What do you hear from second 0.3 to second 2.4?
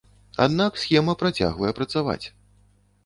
Аднак схема працягвае працаваць.